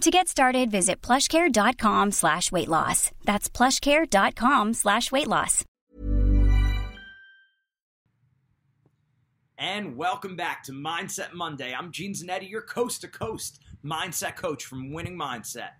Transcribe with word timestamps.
To 0.00 0.10
get 0.10 0.28
started, 0.28 0.70
visit 0.70 1.02
plushcare.com 1.02 2.12
slash 2.12 2.50
weight 2.50 2.68
loss. 2.68 3.10
That's 3.24 3.50
plushcare.com 3.50 4.72
slash 4.72 5.12
weight 5.12 5.26
loss. 5.26 5.62
And 9.58 9.98
welcome 9.98 10.36
back 10.36 10.62
to 10.64 10.72
Mindset 10.72 11.34
Monday. 11.34 11.74
I'm 11.74 11.92
Gene 11.92 12.14
Zanetti, 12.14 12.48
your 12.48 12.62
coast 12.62 13.02
to 13.02 13.08
coast 13.08 13.60
mindset 13.84 14.36
coach 14.36 14.64
from 14.64 14.94
Winning 14.94 15.18
Mindset. 15.18 15.72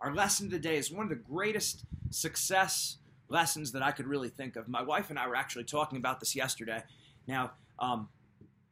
Our 0.00 0.12
lesson 0.12 0.50
today 0.50 0.76
is 0.76 0.90
one 0.90 1.04
of 1.04 1.10
the 1.10 1.14
greatest 1.14 1.84
success 2.10 2.96
lessons 3.28 3.70
that 3.72 3.82
I 3.82 3.92
could 3.92 4.08
really 4.08 4.28
think 4.28 4.56
of. 4.56 4.66
My 4.66 4.82
wife 4.82 5.10
and 5.10 5.18
I 5.20 5.28
were 5.28 5.36
actually 5.36 5.64
talking 5.64 5.98
about 5.98 6.18
this 6.18 6.34
yesterday. 6.34 6.82
Now, 7.28 7.52
um, 7.78 8.08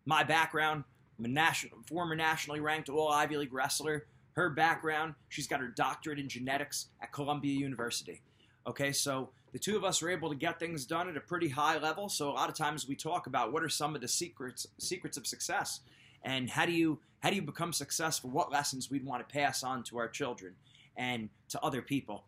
my 0.05 0.24
background, 0.24 0.83
I'm 1.16 1.27
a 1.27 1.28
national, 1.28 1.78
former 1.86 2.16
nationally 2.16 2.58
ranked 2.58 2.88
all 2.88 3.12
Ivy 3.12 3.36
League 3.36 3.52
wrestler. 3.52 4.08
Her 4.33 4.50
background, 4.50 5.14
she's 5.28 5.47
got 5.47 5.61
her 5.61 5.69
doctorate 5.69 6.19
in 6.19 6.28
genetics 6.28 6.86
at 7.03 7.12
Columbia 7.12 7.53
University. 7.53 8.23
Okay, 8.67 8.92
so 8.92 9.31
the 9.53 9.59
two 9.59 9.77
of 9.77 9.84
us 9.84 10.03
are 10.03 10.11
able 10.11 10.28
to 10.28 10.36
get 10.36 10.59
things 10.59 10.84
done 10.84 11.09
at 11.09 11.17
a 11.17 11.20
pretty 11.20 11.48
high 11.48 11.78
level. 11.78 12.09
So 12.09 12.31
a 12.31 12.33
lot 12.33 12.48
of 12.48 12.55
times 12.55 12.86
we 12.86 12.95
talk 12.95 13.27
about 13.27 13.53
what 13.53 13.62
are 13.62 13.69
some 13.69 13.95
of 13.95 14.01
the 14.01 14.08
secrets 14.08 14.67
secrets 14.78 15.17
of 15.17 15.27
success, 15.27 15.81
and 16.23 16.48
how 16.48 16.67
do 16.67 16.73
you 16.73 17.01
how 17.20 17.31
do 17.31 17.36
you 17.36 17.42
become 17.42 17.73
successful? 17.73 18.30
What 18.30 18.52
lessons 18.52 18.91
we'd 18.91 19.05
want 19.05 19.27
to 19.27 19.33
pass 19.33 19.63
on 19.63 19.83
to 19.85 19.98
our 19.98 20.08
children 20.08 20.55
and 20.97 21.29
to 21.48 21.61
other 21.62 21.83
people. 21.83 22.24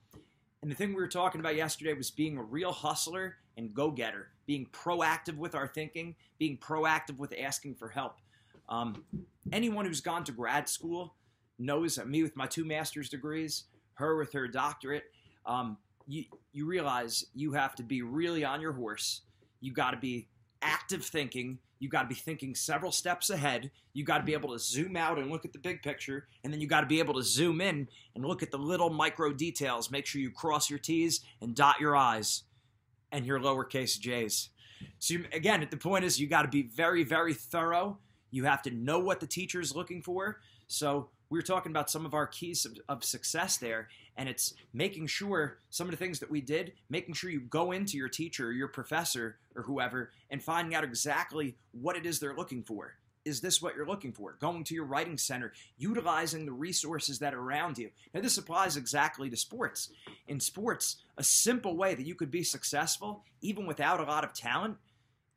And 0.63 0.71
the 0.71 0.75
thing 0.75 0.91
we 0.91 0.95
were 0.95 1.09
talking 1.09 1.41
about 1.41 1.57
yesterday 1.57 1.93
was 1.93 2.11
being 2.11 2.39
a 2.39 2.43
real 2.43 2.73
hustler 2.73 3.37
and 3.57 3.75
go 3.75 3.91
getter, 3.91 4.29
being 4.47 4.67
proactive 4.67 5.37
with 5.37 5.55
our 5.55 5.67
thinking, 5.67 6.15
being 6.39 6.57
proactive 6.57 7.19
with 7.19 7.35
asking 7.39 7.75
for 7.75 7.89
help. 7.89 8.19
Um, 8.69 9.05
anyone 9.51 9.85
who's 9.85 10.01
gone 10.01 10.25
to 10.25 10.33
grad 10.33 10.69
school 10.69 11.15
knows 11.65 11.99
me 12.05 12.23
with 12.23 12.37
my 12.37 12.47
two 12.47 12.65
master's 12.65 13.09
degrees, 13.09 13.65
her 13.95 14.17
with 14.17 14.33
her 14.33 14.49
doctorate, 14.49 15.05
um, 15.47 15.79
you, 16.07 16.25
you 16.53 16.67
realize 16.67 17.25
you 17.35 17.53
have 17.53 17.75
to 17.77 17.83
be 17.83 18.03
really 18.03 18.45
on 18.45 18.61
your 18.61 18.73
horse. 18.73 19.23
You 19.61 19.73
got 19.73 19.93
to 19.93 19.97
be 19.97 20.29
active 20.61 21.05
thinking. 21.05 21.59
You 21.79 21.89
got 21.89 22.03
to 22.03 22.09
be 22.09 22.15
thinking 22.15 22.55
several 22.55 22.93
steps 22.93 23.31
ahead. 23.31 23.71
You 23.93 24.05
got 24.05 24.19
to 24.19 24.25
be 24.25 24.35
able 24.35 24.53
to 24.53 24.59
zoom 24.59 24.97
out 24.97 25.19
and 25.19 25.31
look 25.31 25.45
at 25.45 25.53
the 25.53 25.59
big 25.59 25.83
picture. 25.83 26.29
And 26.45 26.53
then 26.53 26.61
you 26.61 26.67
got 26.67 26.83
to 26.83 26.87
be 26.87 27.01
able 27.01 27.15
to 27.15 27.23
zoom 27.23 27.61
in 27.61 27.89
and 28.15 28.25
look 28.25 28.43
at 28.43 28.51
the 28.51 28.59
little 28.59 28.91
micro 28.91 29.33
details. 29.33 29.91
Make 29.91 30.07
sure 30.07 30.21
you 30.21 30.31
cross 30.31 30.71
your 30.71 30.79
T's 30.79 31.21
and 31.41 31.55
dot 31.55 31.81
your 31.81 31.97
I's 31.97 32.45
and 33.11 33.27
your 33.27 33.41
lowercase 33.41 33.99
j's. 33.99 34.49
So, 34.99 35.15
you, 35.15 35.25
again, 35.33 35.67
the 35.71 35.77
point 35.77 36.05
is 36.05 36.21
you 36.21 36.27
got 36.27 36.43
to 36.43 36.49
be 36.49 36.63
very, 36.63 37.05
very 37.05 37.35
thorough. 37.35 37.99
You 38.31 38.45
have 38.45 38.63
to 38.63 38.71
know 38.71 38.99
what 38.99 39.21
the 39.21 39.27
teacher 39.27 39.61
is 39.61 39.77
looking 39.77 40.03
for. 40.03 40.41
So, 40.67 41.11
we 41.33 41.39
were 41.39 41.43
talking 41.43 41.73
about 41.73 41.89
some 41.89 42.05
of 42.05 42.13
our 42.13 42.27
keys 42.27 42.67
of, 42.67 42.77
of, 42.91 43.03
success 43.03 43.57
there, 43.57 43.89
and 44.19 44.29
it's 44.29 44.53
making 44.75 45.07
sure 45.07 45.57
some 45.71 45.87
of 45.87 45.91
the 45.91 45.97
things 45.97 46.19
that 46.19 46.31
we 46.31 46.43
did, 46.43 46.75
making 46.91 47.15
sure 47.15 47.31
you 47.31 47.41
go 47.41 47.73
into 47.73 47.97
your 47.97 48.11
teacher 48.11 48.53
your 48.53 48.69
professor 48.69 49.39
or 49.57 49.63
whoever 49.63 50.11
and 50.29 50.43
finding 50.43 50.75
out 50.75 50.85
exactly 50.85 51.57
what 51.71 51.97
it 51.97 52.05
is 52.05 52.21
they're 52.21 52.37
looking 52.37 52.63
for. 52.63 52.97
Is 53.25 53.41
this 53.41 53.63
what 53.63 53.75
you're 53.75 53.87
looking 53.87 54.13
for? 54.13 54.37
Going 54.41 54.63
to 54.65 54.75
your 54.75 54.85
writing 54.85 55.17
center, 55.17 55.55
utilizing 55.79 56.45
the 56.45 56.53
resources 56.53 57.21
that 57.21 57.33
are 57.33 57.41
around 57.41 57.79
you. 57.79 57.89
Now, 58.13 58.21
this 58.21 58.37
applies 58.37 58.77
exactly 58.77 59.31
to 59.31 59.37
sports. 59.37 59.89
In 60.29 60.39
sports, 60.39 60.97
a 61.17 61.25
simple 61.25 61.79
way 61.79 61.95
that 61.95 62.05
you 62.05 62.15
could 62.15 62.31
be 62.31 62.43
successful, 62.43 63.25
even 63.41 63.65
without 63.65 64.01
a 64.01 64.05
lot 64.05 64.25
of 64.25 64.35
talent, 64.35 64.77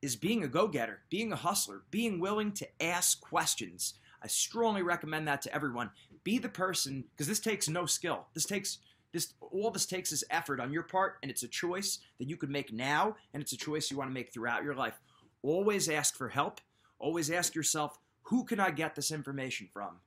is 0.01 0.17
being 0.17 0.43
a 0.43 0.49
go 0.49 0.67
getter, 0.67 0.99
being 1.09 1.31
a 1.31 1.37
hustler, 1.37 1.83
being 1.89 2.19
willing 2.19 2.51
to 2.51 2.67
ask 2.81 3.21
questions 3.21 3.93
I 4.25 4.27
strongly 4.27 4.81
recommend 4.81 5.27
that 5.27 5.43
to 5.43 5.53
everyone. 5.53 5.91
Be 6.23 6.39
the 6.39 6.49
person 6.49 7.03
because 7.11 7.27
this 7.27 7.39
takes 7.39 7.69
no 7.69 7.85
skill. 7.85 8.25
This 8.33 8.45
takes 8.45 8.79
this 9.13 9.35
all 9.39 9.69
this 9.69 9.85
takes 9.85 10.11
is 10.11 10.23
effort 10.31 10.59
on 10.59 10.73
your 10.73 10.81
part 10.81 11.17
and 11.21 11.29
it's 11.29 11.43
a 11.43 11.47
choice 11.47 11.99
that 12.17 12.27
you 12.27 12.35
could 12.35 12.49
make 12.49 12.73
now 12.73 13.17
and 13.35 13.43
it's 13.43 13.53
a 13.53 13.57
choice 13.57 13.91
you 13.91 13.97
want 13.97 14.09
to 14.09 14.13
make 14.15 14.33
throughout 14.33 14.63
your 14.63 14.73
life. 14.73 14.99
Always 15.43 15.87
ask 15.87 16.17
for 16.17 16.29
help. 16.29 16.59
Always 16.97 17.29
ask 17.29 17.53
yourself, 17.53 17.99
who 18.23 18.45
can 18.45 18.59
I 18.59 18.71
get 18.71 18.95
this 18.95 19.11
information 19.11 19.69
from? 19.71 19.97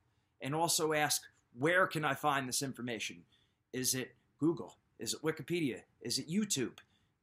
And 0.41 0.53
also 0.53 0.91
ask, 0.91 1.21
where 1.57 1.87
can 1.87 2.03
I 2.03 2.13
find 2.13 2.45
this 2.45 2.61
information? 2.61 3.23
Is 3.71 3.95
it 3.95 4.15
Google? 4.37 4.75
Is 4.99 5.13
it 5.13 5.21
Wikipedia? 5.21 5.83
Is 6.01 6.19
it 6.19 6.29
YouTube? 6.29 6.79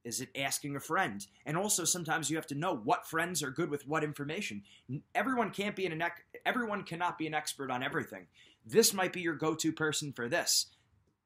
Is 0.07 0.21
it 0.21 0.29
asking 0.39 0.77
a 0.77 0.81
friend? 0.81 1.27
And 1.47 1.57
also, 1.57 1.85
sometimes 1.85 2.31
you 2.31 2.37
have 2.37 2.47
to 2.47 2.55
know 2.55 2.77
what 2.77 3.09
friends 3.09 3.43
are 3.43 3.51
good 3.51 3.69
with 3.69 3.89
what 3.89 4.05
information. 4.05 4.63
Everyone 5.17 5.51
can't 5.51 5.75
be 5.75 5.85
an 5.85 6.01
everyone 6.47 6.85
cannot 6.85 7.19
be 7.19 7.27
an 7.27 7.35
expert 7.35 7.73
on 7.73 7.83
everything. 7.83 8.29
This 8.65 8.95
might 8.95 9.13
be 9.13 9.21
your 9.21 9.35
go-to 9.35 9.73
person 9.73 10.13
for 10.13 10.29
this. 10.29 10.67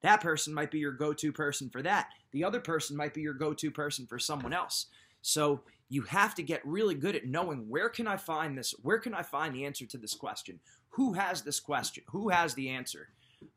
That 0.00 0.22
person 0.22 0.54
might 0.54 0.70
be 0.70 0.78
your 0.78 0.92
go-to 0.92 1.30
person 1.30 1.68
for 1.68 1.82
that. 1.82 2.08
The 2.32 2.42
other 2.42 2.58
person 2.58 2.96
might 2.96 3.12
be 3.12 3.20
your 3.20 3.34
go-to 3.34 3.70
person 3.70 4.06
for 4.06 4.18
someone 4.18 4.54
else. 4.54 4.86
So 5.20 5.60
you 5.90 6.00
have 6.02 6.34
to 6.36 6.42
get 6.42 6.64
really 6.64 6.94
good 6.94 7.14
at 7.14 7.26
knowing 7.26 7.68
where 7.68 7.90
can 7.90 8.06
I 8.06 8.16
find 8.16 8.56
this? 8.56 8.74
Where 8.80 8.98
can 8.98 9.12
I 9.12 9.22
find 9.22 9.54
the 9.54 9.66
answer 9.66 9.84
to 9.84 9.98
this 9.98 10.14
question? 10.14 10.58
Who 10.90 11.12
has 11.12 11.42
this 11.42 11.60
question? 11.60 12.04
Who 12.12 12.30
has 12.30 12.54
the 12.54 12.70
answer? 12.70 13.08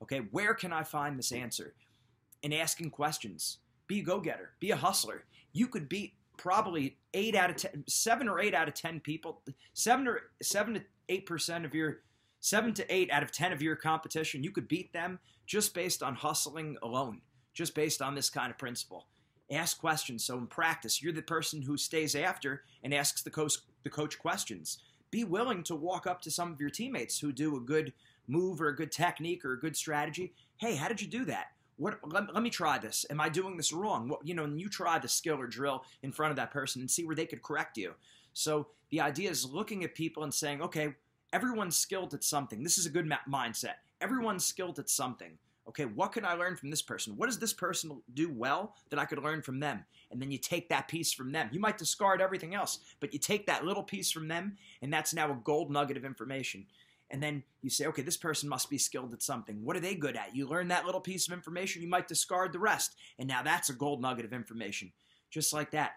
Okay, 0.01 0.19
where 0.31 0.53
can 0.53 0.73
I 0.73 0.83
find 0.83 1.17
this 1.17 1.31
answer? 1.31 1.75
And 2.43 2.53
asking 2.53 2.89
questions 2.89 3.59
be 3.87 3.99
a 3.99 4.03
go 4.03 4.19
getter, 4.19 4.51
be 4.59 4.71
a 4.71 4.75
hustler. 4.75 5.25
You 5.51 5.67
could 5.67 5.89
beat 5.89 6.13
probably 6.37 6.97
eight 7.13 7.35
out 7.35 7.49
of 7.49 7.55
ten, 7.57 7.83
seven 7.87 8.27
or 8.27 8.39
eight 8.39 8.53
out 8.53 8.67
of 8.67 8.73
ten 8.73 8.99
people, 8.99 9.41
seven 9.73 10.07
or 10.07 10.21
seven 10.41 10.73
to 10.75 10.81
eight 11.09 11.25
percent 11.25 11.65
of 11.65 11.73
your, 11.75 11.99
seven 12.39 12.73
to 12.73 12.93
eight 12.93 13.11
out 13.11 13.23
of 13.23 13.31
ten 13.31 13.51
of 13.51 13.61
your 13.61 13.75
competition. 13.75 14.43
You 14.43 14.51
could 14.51 14.67
beat 14.67 14.93
them 14.93 15.19
just 15.45 15.73
based 15.73 16.01
on 16.01 16.15
hustling 16.15 16.77
alone, 16.81 17.21
just 17.53 17.75
based 17.75 18.01
on 18.01 18.15
this 18.15 18.29
kind 18.29 18.49
of 18.49 18.57
principle. 18.57 19.07
Ask 19.51 19.79
questions. 19.79 20.23
So 20.23 20.37
in 20.37 20.47
practice, 20.47 21.03
you're 21.03 21.13
the 21.13 21.21
person 21.21 21.61
who 21.61 21.77
stays 21.77 22.15
after 22.15 22.63
and 22.83 22.93
asks 22.93 23.21
the 23.21 23.29
coach 23.29 23.57
the 23.83 23.89
coach 23.89 24.17
questions. 24.17 24.79
Be 25.11 25.23
willing 25.23 25.61
to 25.63 25.75
walk 25.75 26.07
up 26.07 26.21
to 26.21 26.31
some 26.31 26.51
of 26.51 26.59
your 26.59 26.71
teammates 26.71 27.19
who 27.19 27.31
do 27.31 27.55
a 27.55 27.59
good 27.59 27.93
move 28.27 28.61
or 28.61 28.69
a 28.69 28.75
good 28.75 28.91
technique 28.91 29.45
or 29.45 29.53
a 29.53 29.59
good 29.59 29.75
strategy. 29.75 30.33
Hey, 30.57 30.75
how 30.75 30.87
did 30.87 31.01
you 31.01 31.07
do 31.07 31.25
that? 31.25 31.47
What 31.77 31.99
let, 32.11 32.33
let, 32.33 32.43
me 32.43 32.49
try 32.49 32.77
this 32.77 33.05
am 33.09 33.19
i 33.19 33.29
doing 33.29 33.57
this 33.57 33.73
wrong 33.73 34.07
what 34.07 34.25
you 34.25 34.33
know 34.33 34.43
and 34.43 34.59
you 34.59 34.69
try 34.69 34.99
the 34.99 35.07
skill 35.07 35.39
or 35.39 35.47
drill 35.47 35.83
in 36.01 36.11
front 36.11 36.31
of 36.31 36.35
that 36.35 36.51
person 36.51 36.81
and 36.81 36.89
see 36.89 37.05
where 37.05 37.15
they 37.15 37.25
could 37.25 37.41
correct 37.41 37.77
you 37.77 37.93
so 38.33 38.67
the 38.89 39.01
idea 39.01 39.29
is 39.29 39.45
looking 39.45 39.83
at 39.83 39.95
people 39.95 40.23
and 40.23 40.33
saying 40.33 40.61
okay 40.61 40.93
everyone's 41.31 41.75
skilled 41.75 42.13
at 42.13 42.23
something 42.23 42.63
this 42.63 42.77
is 42.77 42.85
a 42.85 42.89
good 42.89 43.05
ma- 43.05 43.17
mindset 43.29 43.75
everyone's 44.01 44.45
skilled 44.45 44.79
at 44.79 44.89
something 44.89 45.37
Okay, 45.67 45.85
what 45.85 46.11
can 46.11 46.25
I 46.25 46.33
learn 46.33 46.57
from 46.57 46.69
this 46.69 46.81
person? 46.81 47.15
What 47.15 47.27
does 47.27 47.39
this 47.39 47.53
person 47.53 48.01
do 48.13 48.31
well 48.31 48.75
that 48.89 48.99
I 48.99 49.05
could 49.05 49.23
learn 49.23 49.41
from 49.41 49.59
them? 49.59 49.85
And 50.11 50.21
then 50.21 50.29
you 50.29 50.37
take 50.37 50.67
that 50.69 50.89
piece 50.89 51.13
from 51.13 51.31
them. 51.31 51.49
You 51.53 51.59
might 51.59 51.77
discard 51.77 52.21
everything 52.21 52.53
else, 52.53 52.79
but 52.99 53.13
you 53.13 53.19
take 53.19 53.47
that 53.47 53.63
little 53.63 53.83
piece 53.83 54.11
from 54.11 54.27
them, 54.27 54.57
and 54.81 54.91
that's 54.91 55.13
now 55.13 55.31
a 55.31 55.39
gold 55.43 55.71
nugget 55.71 55.95
of 55.95 56.03
information. 56.03 56.65
And 57.13 57.21
then 57.21 57.43
you 57.61 57.69
say, 57.69 57.85
okay, 57.85 58.01
this 58.01 58.17
person 58.17 58.49
must 58.49 58.71
be 58.71 58.79
skilled 58.79 59.13
at 59.13 59.21
something. 59.21 59.63
What 59.63 59.77
are 59.77 59.79
they 59.79 59.93
good 59.93 60.15
at? 60.15 60.35
You 60.35 60.47
learn 60.47 60.69
that 60.69 60.85
little 60.85 60.99
piece 60.99 61.27
of 61.27 61.33
information, 61.33 61.83
you 61.83 61.87
might 61.87 62.07
discard 62.07 62.51
the 62.51 62.59
rest. 62.59 62.95
And 63.19 63.27
now 63.27 63.43
that's 63.43 63.69
a 63.69 63.73
gold 63.73 64.01
nugget 64.01 64.25
of 64.25 64.33
information. 64.33 64.91
Just 65.29 65.53
like 65.53 65.69
that. 65.71 65.93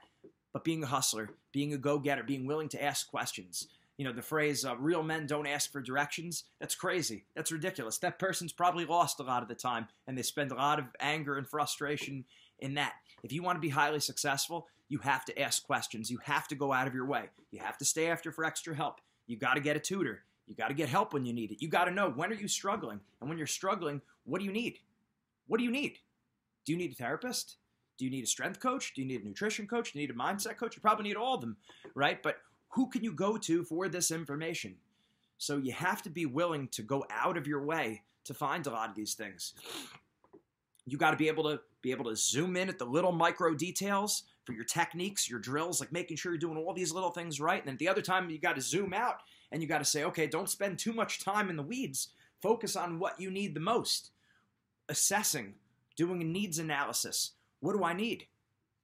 But 0.53 0.63
being 0.63 0.83
a 0.83 0.87
hustler, 0.87 1.31
being 1.53 1.73
a 1.73 1.79
go 1.79 1.99
getter, 1.99 2.23
being 2.23 2.47
willing 2.47 2.69
to 2.69 2.83
ask 2.83 3.09
questions, 3.09 3.67
you 3.97 4.05
know, 4.05 4.13
the 4.13 4.21
phrase 4.21 4.65
uh, 4.65 4.77
real 4.77 5.03
men 5.03 5.27
don't 5.27 5.47
ask 5.47 5.73
for 5.73 5.81
directions, 5.81 6.45
that's 6.61 6.75
crazy. 6.75 7.25
That's 7.35 7.51
ridiculous. 7.51 7.97
That 7.99 8.19
person's 8.19 8.53
probably 8.53 8.85
lost 8.85 9.19
a 9.19 9.23
lot 9.23 9.43
of 9.43 9.49
the 9.49 9.55
time, 9.55 9.89
and 10.07 10.19
they 10.19 10.23
spend 10.23 10.53
a 10.53 10.57
lot 10.57 10.79
of 10.79 10.85
anger 11.01 11.39
and 11.39 11.49
frustration 11.49 12.27
in 12.59 12.75
that. 12.75 12.93
If 13.23 13.33
you 13.33 13.43
want 13.43 13.57
to 13.57 13.61
be 13.61 13.71
highly 13.71 14.01
successful, 14.01 14.67
you 14.89 14.99
have 14.99 15.25
to 15.27 15.41
ask 15.41 15.65
questions. 15.65 16.11
You 16.11 16.19
have 16.25 16.47
to 16.49 16.55
go 16.55 16.75
out 16.75 16.87
of 16.87 16.95
your 16.95 17.07
way. 17.07 17.31
You 17.51 17.61
have 17.61 17.79
to 17.79 17.87
stay 17.87 18.09
after 18.09 18.31
for 18.33 18.45
extra 18.45 18.75
help. 18.75 19.01
You 19.27 19.39
got 19.39 19.55
to 19.55 19.61
get 19.61 19.77
a 19.77 19.81
tutor. 19.81 20.25
You 20.47 20.55
got 20.55 20.69
to 20.69 20.75
get 20.75 20.89
help 20.89 21.13
when 21.13 21.25
you 21.25 21.33
need 21.33 21.51
it. 21.51 21.61
You 21.61 21.69
got 21.69 21.87
to 21.87 21.91
know 21.91 22.11
when 22.11 22.31
are 22.31 22.37
you 22.37 22.49
struggling? 22.49 23.01
And 23.21 23.29
when 23.29 23.39
you're 23.39 23.47
struggling, 23.47 24.01
what 24.25 24.39
do 24.39 24.45
you 24.45 24.53
need? 24.53 24.79
What 25.49 25.59
do 25.59 25.65
you 25.65 25.71
need? 25.71 25.99
Do 26.65 26.73
you 26.73 26.79
need 26.79 26.93
a 26.93 26.95
therapist? 26.95 27.57
Do 27.99 28.05
you 28.05 28.11
need 28.11 28.25
a 28.25 28.29
strength 28.29 28.61
coach? 28.61 28.93
Do 28.95 29.03
you 29.03 29.09
need 29.09 29.23
a 29.23 29.27
nutrition 29.27 29.67
coach? 29.67 29.93
Do 29.93 29.99
you 29.99 30.07
need 30.07 30.15
a 30.15 30.19
mindset 30.19 30.57
coach? 30.57 30.77
You 30.77 30.83
probably 30.83 31.05
need 31.05 31.17
all 31.17 31.35
of 31.35 31.41
them, 31.41 31.57
right? 31.95 32.23
But 32.23 32.39
who 32.71 32.89
can 32.89 33.03
you 33.03 33.13
go 33.13 33.37
to 33.39 33.65
for 33.65 33.89
this 33.89 34.11
information? 34.11 34.77
So 35.39 35.57
you 35.57 35.73
have 35.73 36.03
to 36.03 36.11
be 36.11 36.27
willing 36.27 36.69
to 36.69 36.83
go 36.83 37.05
out 37.11 37.37
of 37.37 37.47
your 37.47 37.65
way 37.65 38.03
to 38.25 38.35
find 38.35 38.67
a 38.67 38.71
lot 38.71 38.91
of 38.91 38.97
these 38.97 39.15
things. 39.15 39.55
You 40.85 40.99
got 40.99 41.13
to 41.13 41.17
be 41.17 41.29
able 41.29 41.45
to 41.45 41.61
be 41.83 41.91
able 41.91 42.05
to 42.05 42.17
zoom 42.17 42.57
in 42.57 42.69
at 42.69 42.79
the 42.79 42.85
little 42.85 43.13
micro 43.13 43.55
details 43.55 44.25
for 44.45 44.53
your 44.53 44.65
techniques, 44.65 45.29
your 45.29 45.41
drills, 45.41 45.81
like 45.81 45.93
making 45.93 46.17
sure 46.17 46.33
you're 46.33 46.39
doing 46.39 46.57
all 46.57 46.73
these 46.73 46.93
little 46.93 47.11
things 47.11 47.41
right. 47.41 47.61
And 47.61 47.69
then 47.69 47.77
the 47.79 47.89
other 47.89 48.03
time 48.03 48.29
you 48.31 48.39
got 48.39 48.57
to 48.57 48.61
zoom 48.61 48.93
out 48.93 49.23
and 49.53 49.63
you 49.63 49.69
got 49.69 49.79
to 49.79 49.85
say, 49.85 50.05
okay, 50.05 50.27
don't 50.27 50.51
spend 50.51 50.79
too 50.79 50.93
much 50.93 51.25
time 51.25 51.51
in 51.51 51.57
the 51.57 51.63
weeds. 51.63 52.09
Focus 52.43 52.77
on 52.77 52.99
what 52.99 53.21
you 53.21 53.31
need 53.31 53.55
the 53.55 53.61
most. 53.61 54.11
Assessing, 54.89 55.55
doing 55.97 56.23
a 56.23 56.25
needs 56.25 56.59
analysis. 56.59 57.33
What 57.61 57.77
do 57.77 57.85
I 57.85 57.93
need? 57.93 58.27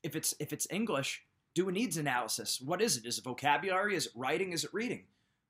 If 0.02 0.16
it's 0.16 0.34
if 0.40 0.52
it's 0.52 0.66
English, 0.70 1.22
do 1.54 1.68
a 1.68 1.72
needs 1.72 1.96
analysis. 1.96 2.60
What 2.60 2.82
is 2.82 2.96
it? 2.96 3.06
Is 3.06 3.18
it 3.18 3.24
vocabulary? 3.24 3.94
Is 3.94 4.06
it 4.06 4.12
writing? 4.16 4.52
Is 4.52 4.64
it 4.64 4.74
reading? 4.74 5.04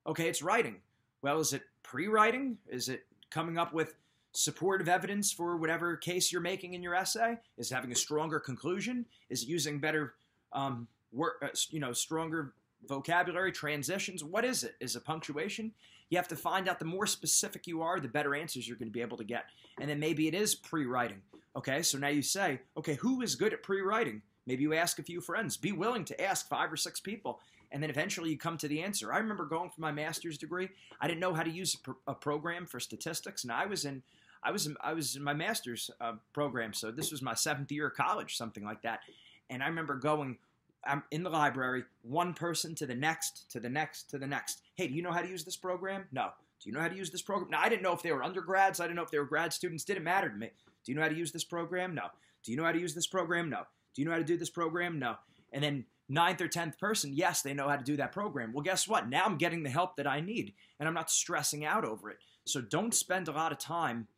Okay, 0.06 0.28
it's 0.28 0.42
writing. 0.42 0.76
Well, 1.22 1.38
is 1.40 1.52
it 1.52 1.62
pre 1.82 2.08
writing? 2.08 2.58
Is 2.68 2.88
it 2.88 3.06
coming 3.30 3.56
up 3.56 3.72
with 3.72 3.94
supportive 4.32 4.88
evidence 4.88 5.32
for 5.32 5.56
whatever 5.56 5.96
case 5.96 6.32
you're 6.32 6.40
making 6.40 6.74
in 6.74 6.82
your 6.82 6.94
essay? 6.94 7.36
Is 7.56 7.70
having 7.70 7.92
a 7.92 7.96
stronger 7.96 8.40
conclusion? 8.40 9.06
Is 9.30 9.42
it 9.42 9.48
using 9.48 9.78
better, 9.78 10.14
um, 10.52 10.88
work, 11.12 11.36
uh, 11.42 11.48
you 11.70 11.80
know, 11.80 11.92
stronger 11.92 12.54
vocabulary, 12.86 13.52
transitions? 13.52 14.24
What 14.24 14.44
is 14.44 14.64
it? 14.64 14.74
Is 14.80 14.96
it 14.96 15.04
punctuation? 15.04 15.72
You 16.10 16.18
have 16.18 16.28
to 16.28 16.36
find 16.36 16.68
out 16.68 16.78
the 16.78 16.84
more 16.84 17.06
specific 17.06 17.66
you 17.66 17.82
are, 17.82 17.98
the 17.98 18.08
better 18.08 18.34
answers 18.34 18.68
you're 18.68 18.76
going 18.76 18.88
to 18.88 18.92
be 18.92 19.00
able 19.00 19.16
to 19.16 19.24
get. 19.24 19.44
And 19.80 19.88
then 19.88 19.98
maybe 19.98 20.28
it 20.28 20.34
is 20.34 20.54
pre 20.54 20.84
writing. 20.84 21.22
Okay, 21.56 21.82
so 21.82 21.98
now 21.98 22.08
you 22.08 22.22
say, 22.22 22.60
okay, 22.76 22.94
who 22.94 23.22
is 23.22 23.34
good 23.34 23.52
at 23.52 23.62
pre 23.62 23.80
writing? 23.80 24.22
Maybe 24.46 24.62
you 24.62 24.74
ask 24.74 24.98
a 24.98 25.02
few 25.02 25.20
friends. 25.20 25.56
Be 25.56 25.72
willing 25.72 26.04
to 26.06 26.20
ask 26.20 26.48
five 26.48 26.72
or 26.72 26.76
six 26.76 27.00
people, 27.00 27.40
and 27.70 27.82
then 27.82 27.90
eventually 27.90 28.30
you 28.30 28.38
come 28.38 28.58
to 28.58 28.68
the 28.68 28.82
answer. 28.82 29.12
I 29.12 29.18
remember 29.18 29.46
going 29.46 29.70
for 29.70 29.80
my 29.80 29.92
master's 29.92 30.36
degree. 30.36 30.68
I 31.00 31.06
didn't 31.06 31.20
know 31.20 31.34
how 31.34 31.42
to 31.42 31.50
use 31.50 31.74
a, 31.74 31.78
pro- 31.78 31.98
a 32.06 32.14
program 32.14 32.66
for 32.66 32.80
statistics, 32.80 33.44
and 33.44 33.52
I 33.52 33.66
was 33.66 33.84
in 33.84 34.02
I 34.44 34.50
was 34.50 34.66
in, 34.66 34.76
I 34.80 34.92
was 34.92 35.14
in 35.14 35.22
my 35.22 35.34
master's 35.34 35.90
uh, 36.00 36.14
program, 36.32 36.72
so 36.74 36.90
this 36.90 37.12
was 37.12 37.22
my 37.22 37.34
seventh 37.34 37.70
year 37.70 37.86
of 37.86 37.94
college, 37.94 38.36
something 38.36 38.64
like 38.64 38.82
that. 38.82 39.00
And 39.48 39.62
I 39.62 39.68
remember 39.68 39.94
going. 39.94 40.38
I'm 40.84 41.02
in 41.10 41.22
the 41.22 41.30
library, 41.30 41.84
one 42.02 42.34
person 42.34 42.74
to 42.76 42.86
the 42.86 42.94
next, 42.94 43.50
to 43.50 43.60
the 43.60 43.68
next, 43.68 44.10
to 44.10 44.18
the 44.18 44.26
next. 44.26 44.62
Hey, 44.74 44.88
do 44.88 44.94
you 44.94 45.02
know 45.02 45.12
how 45.12 45.22
to 45.22 45.28
use 45.28 45.44
this 45.44 45.56
program? 45.56 46.06
No. 46.12 46.30
Do 46.62 46.68
you 46.68 46.74
know 46.74 46.80
how 46.80 46.88
to 46.88 46.96
use 46.96 47.10
this 47.10 47.22
program? 47.22 47.50
Now, 47.50 47.60
I 47.60 47.68
didn't 47.68 47.82
know 47.82 47.92
if 47.92 48.02
they 48.02 48.12
were 48.12 48.22
undergrads. 48.22 48.80
I 48.80 48.84
didn't 48.84 48.96
know 48.96 49.02
if 49.02 49.10
they 49.10 49.18
were 49.18 49.24
grad 49.24 49.52
students. 49.52 49.84
Didn't 49.84 50.04
matter 50.04 50.28
to 50.28 50.36
me. 50.36 50.50
Do 50.84 50.92
you 50.92 50.96
know 50.96 51.02
how 51.02 51.08
to 51.08 51.14
use 51.14 51.32
this 51.32 51.44
program? 51.44 51.94
No. 51.94 52.06
Do 52.44 52.50
you 52.50 52.56
know 52.56 52.64
how 52.64 52.72
to 52.72 52.80
use 52.80 52.94
this 52.94 53.06
program? 53.06 53.50
No. 53.50 53.62
Do 53.94 54.02
you 54.02 54.06
know 54.06 54.12
how 54.12 54.18
to 54.18 54.24
do 54.24 54.36
this 54.36 54.50
program? 54.50 54.98
No. 54.98 55.16
And 55.52 55.62
then 55.62 55.84
ninth 56.08 56.40
or 56.40 56.48
tenth 56.48 56.78
person, 56.78 57.12
yes, 57.14 57.42
they 57.42 57.54
know 57.54 57.68
how 57.68 57.76
to 57.76 57.84
do 57.84 57.96
that 57.96 58.12
program. 58.12 58.52
Well, 58.52 58.62
guess 58.62 58.88
what? 58.88 59.08
Now 59.08 59.24
I'm 59.24 59.38
getting 59.38 59.62
the 59.62 59.70
help 59.70 59.96
that 59.96 60.06
I 60.06 60.20
need, 60.20 60.54
and 60.78 60.88
I'm 60.88 60.94
not 60.94 61.10
stressing 61.10 61.64
out 61.64 61.84
over 61.84 62.10
it. 62.10 62.18
So 62.44 62.60
don't 62.60 62.94
spend 62.94 63.28
a 63.28 63.32
lot 63.32 63.52
of 63.52 63.58
time 63.58 64.08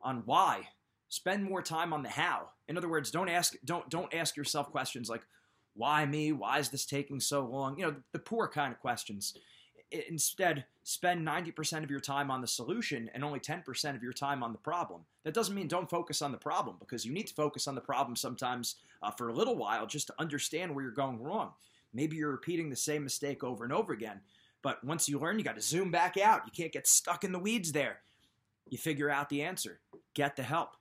on 0.00 0.22
why. 0.24 0.68
Spend 1.08 1.44
more 1.44 1.62
time 1.62 1.92
on 1.92 2.02
the 2.02 2.08
how. 2.08 2.50
In 2.66 2.76
other 2.76 2.88
words, 2.88 3.10
don't 3.10 3.28
ask 3.28 3.54
don't 3.64 3.88
don't 3.88 4.12
ask 4.12 4.36
yourself 4.36 4.70
questions 4.70 5.08
like 5.08 5.22
why 5.74 6.06
me? 6.06 6.32
Why 6.32 6.58
is 6.58 6.68
this 6.68 6.86
taking 6.86 7.20
so 7.20 7.44
long? 7.44 7.78
You 7.78 7.86
know, 7.86 7.96
the 8.12 8.18
poor 8.18 8.48
kind 8.48 8.72
of 8.72 8.80
questions. 8.80 9.34
Instead, 10.08 10.64
spend 10.82 11.26
90% 11.26 11.84
of 11.84 11.90
your 11.90 12.00
time 12.00 12.30
on 12.30 12.40
the 12.40 12.46
solution 12.46 13.10
and 13.14 13.24
only 13.24 13.40
10% 13.40 13.94
of 13.94 14.02
your 14.02 14.12
time 14.12 14.42
on 14.42 14.52
the 14.52 14.58
problem. 14.58 15.02
That 15.24 15.34
doesn't 15.34 15.54
mean 15.54 15.68
don't 15.68 15.90
focus 15.90 16.22
on 16.22 16.32
the 16.32 16.38
problem 16.38 16.76
because 16.78 17.04
you 17.04 17.12
need 17.12 17.26
to 17.28 17.34
focus 17.34 17.68
on 17.68 17.74
the 17.74 17.80
problem 17.80 18.16
sometimes 18.16 18.76
uh, 19.02 19.10
for 19.10 19.28
a 19.28 19.34
little 19.34 19.56
while 19.56 19.86
just 19.86 20.06
to 20.08 20.14
understand 20.18 20.74
where 20.74 20.84
you're 20.84 20.92
going 20.92 21.22
wrong. 21.22 21.52
Maybe 21.92 22.16
you're 22.16 22.30
repeating 22.30 22.70
the 22.70 22.76
same 22.76 23.04
mistake 23.04 23.44
over 23.44 23.62
and 23.62 23.72
over 23.72 23.92
again. 23.92 24.20
But 24.62 24.82
once 24.82 25.08
you 25.08 25.18
learn, 25.18 25.38
you 25.38 25.44
got 25.44 25.56
to 25.56 25.62
zoom 25.62 25.90
back 25.90 26.16
out. 26.16 26.42
You 26.46 26.52
can't 26.52 26.72
get 26.72 26.86
stuck 26.86 27.22
in 27.22 27.32
the 27.32 27.38
weeds 27.38 27.72
there. 27.72 27.98
You 28.68 28.78
figure 28.78 29.10
out 29.10 29.28
the 29.28 29.42
answer, 29.42 29.78
get 30.14 30.36
the 30.36 30.42
help. 30.42 30.76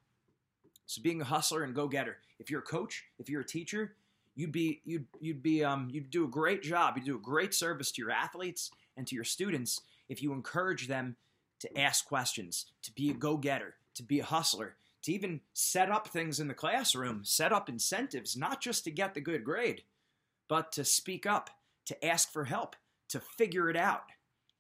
So 0.85 1.01
being 1.01 1.21
a 1.21 1.25
hustler 1.25 1.63
and 1.63 1.75
go-getter. 1.75 2.17
If 2.39 2.49
you're 2.49 2.61
a 2.61 2.63
coach, 2.63 3.03
if 3.19 3.29
you're 3.29 3.41
a 3.41 3.45
teacher, 3.45 3.95
you'd 4.35 4.51
be 4.51 4.81
you'd 4.83 5.05
you'd 5.19 5.43
be 5.43 5.63
um 5.63 5.89
you'd 5.91 6.09
do 6.09 6.25
a 6.25 6.29
great 6.29 6.61
job. 6.61 6.95
You'd 6.95 7.05
do 7.05 7.15
a 7.15 7.21
great 7.21 7.53
service 7.53 7.91
to 7.91 8.01
your 8.01 8.11
athletes 8.11 8.71
and 8.97 9.07
to 9.07 9.15
your 9.15 9.23
students 9.23 9.81
if 10.09 10.21
you 10.21 10.33
encourage 10.33 10.87
them 10.87 11.15
to 11.59 11.79
ask 11.79 12.05
questions, 12.05 12.65
to 12.81 12.91
be 12.91 13.09
a 13.09 13.13
go 13.13 13.37
getter, 13.37 13.75
to 13.95 14.03
be 14.03 14.19
a 14.19 14.25
hustler, 14.25 14.75
to 15.03 15.13
even 15.13 15.41
set 15.53 15.89
up 15.89 16.07
things 16.07 16.39
in 16.39 16.47
the 16.47 16.53
classroom, 16.53 17.21
set 17.23 17.53
up 17.53 17.69
incentives, 17.69 18.35
not 18.35 18.61
just 18.61 18.83
to 18.83 18.91
get 18.91 19.13
the 19.13 19.21
good 19.21 19.43
grade, 19.43 19.83
but 20.47 20.71
to 20.73 20.83
speak 20.83 21.25
up, 21.25 21.49
to 21.85 22.05
ask 22.05 22.31
for 22.31 22.45
help, 22.45 22.75
to 23.09 23.19
figure 23.19 23.69
it 23.69 23.77
out. 23.77 24.03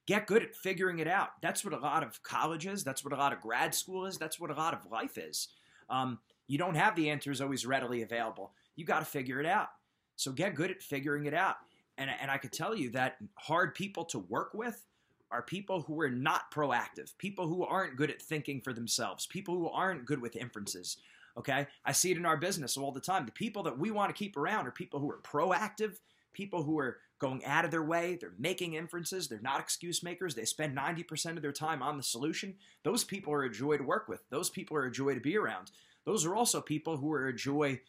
Get 0.05 0.27
good 0.27 0.43
at 0.43 0.55
figuring 0.55 0.99
it 0.99 1.07
out. 1.07 1.29
That's 1.41 1.63
what 1.63 1.73
a 1.73 1.79
lot 1.79 2.03
of 2.03 2.21
college 2.23 2.65
is. 2.65 2.83
That's 2.83 3.03
what 3.03 3.13
a 3.13 3.17
lot 3.17 3.31
of 3.31 3.41
grad 3.41 3.73
school 3.73 4.05
is. 4.05 4.17
That's 4.17 4.39
what 4.39 4.51
a 4.51 4.55
lot 4.55 4.73
of 4.73 4.91
life 4.91 5.17
is. 5.17 5.47
Um, 5.89 6.19
you 6.47 6.57
don't 6.57 6.75
have 6.75 6.95
the 6.95 7.09
answers 7.09 7.39
always 7.39 7.65
readily 7.65 8.01
available. 8.01 8.51
You 8.75 8.85
got 8.85 8.99
to 8.99 9.05
figure 9.05 9.39
it 9.39 9.45
out. 9.45 9.69
So 10.15 10.31
get 10.31 10.55
good 10.55 10.71
at 10.71 10.81
figuring 10.81 11.25
it 11.25 11.33
out. 11.33 11.55
And, 11.97 12.09
and 12.21 12.31
I 12.31 12.37
could 12.37 12.51
tell 12.51 12.75
you 12.75 12.89
that 12.91 13.17
hard 13.35 13.75
people 13.75 14.05
to 14.05 14.19
work 14.19 14.53
with 14.53 14.85
are 15.31 15.41
people 15.41 15.81
who 15.81 15.99
are 16.01 16.09
not 16.09 16.51
proactive, 16.51 17.17
people 17.17 17.47
who 17.47 17.63
aren't 17.63 17.95
good 17.95 18.11
at 18.11 18.21
thinking 18.21 18.61
for 18.61 18.71
themselves, 18.71 19.25
people 19.25 19.55
who 19.55 19.67
aren't 19.67 20.05
good 20.05 20.21
with 20.21 20.35
inferences. 20.35 20.97
Okay. 21.37 21.65
I 21.83 21.91
see 21.91 22.11
it 22.11 22.17
in 22.17 22.25
our 22.25 22.37
business 22.37 22.77
all 22.77 22.91
the 22.91 22.99
time. 22.99 23.25
The 23.25 23.31
people 23.31 23.63
that 23.63 23.77
we 23.77 23.89
want 23.89 24.09
to 24.09 24.17
keep 24.19 24.37
around 24.37 24.67
are 24.67 24.71
people 24.71 24.99
who 24.99 25.09
are 25.09 25.19
proactive, 25.23 25.97
people 26.33 26.61
who 26.61 26.77
are 26.77 26.97
going 27.17 27.43
out 27.45 27.65
of 27.65 27.71
their 27.71 27.83
way, 27.83 28.17
they're 28.19 28.33
making 28.37 28.73
inferences, 28.73 29.27
they're 29.27 29.39
not 29.39 29.59
excuse 29.59 30.03
makers, 30.03 30.35
they 30.35 30.45
spend 30.45 30.77
90% 30.77 31.37
of 31.37 31.41
their 31.41 31.51
time 31.51 31.81
on 31.81 31.97
the 31.97 32.03
solution. 32.03 32.53
Those 32.83 33.03
people 33.03 33.33
are 33.33 33.43
a 33.43 33.51
joy 33.51 33.77
to 33.77 33.83
work 33.83 34.07
with, 34.07 34.21
those 34.29 34.49
people 34.49 34.77
are 34.77 34.85
a 34.85 34.91
joy 34.91 35.13
to 35.15 35.21
be 35.21 35.37
around. 35.37 35.71
Those 36.05 36.25
are 36.25 36.35
also 36.35 36.59
people 36.59 36.97
who 36.97 37.11
are 37.13 37.27
a 37.27 37.33
joy 37.33 37.79